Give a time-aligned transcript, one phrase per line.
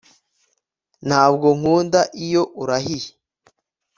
[1.07, 3.09] Ntabwo nkunda iyo urahiye